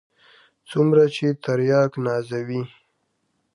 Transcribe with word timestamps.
څومره 0.69 1.03
چې 1.15 1.27
ترياک 1.43 1.91
نازوي. 2.05 2.61